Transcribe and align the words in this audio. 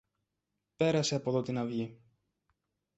Πέρασε 0.75 1.15
από 1.15 1.31
δω 1.31 1.41
την 1.41 1.57
αυγή. 1.57 2.01